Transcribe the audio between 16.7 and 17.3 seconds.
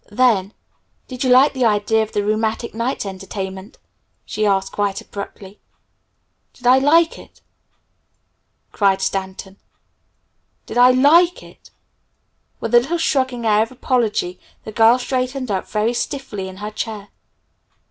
chair.